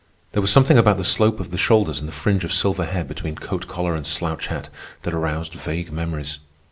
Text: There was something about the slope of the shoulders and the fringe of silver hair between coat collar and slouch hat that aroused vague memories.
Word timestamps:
There 0.31 0.41
was 0.41 0.49
something 0.49 0.79
about 0.79 0.97
the 0.97 1.03
slope 1.03 1.39
of 1.39 1.51
the 1.51 1.59
shoulders 1.59 1.99
and 1.99 2.07
the 2.07 2.11
fringe 2.11 2.43
of 2.43 2.51
silver 2.51 2.85
hair 2.85 3.03
between 3.03 3.35
coat 3.35 3.67
collar 3.67 3.93
and 3.93 4.01
slouch 4.03 4.47
hat 4.47 4.69
that 5.03 5.13
aroused 5.13 5.53
vague 5.53 5.91
memories. 5.91 6.39